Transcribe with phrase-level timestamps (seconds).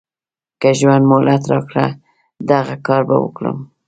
[0.61, 1.77] که ژوند مهلت راکړ
[2.49, 3.57] دغه کار به وکړم.